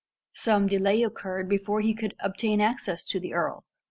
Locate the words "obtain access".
2.19-3.05